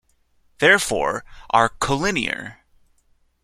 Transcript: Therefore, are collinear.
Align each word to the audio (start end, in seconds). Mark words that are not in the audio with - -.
Therefore, 0.57 1.23
are 1.51 1.69
collinear. 1.69 2.55